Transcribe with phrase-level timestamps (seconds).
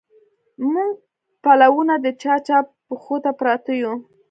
[0.71, 0.99] موږه
[1.43, 2.57] پلونه د چا، چا
[2.87, 3.93] پښو ته پراته يو